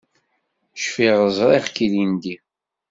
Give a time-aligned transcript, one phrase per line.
[0.81, 2.35] Cfiɣ ẓriɣ-k ilindi.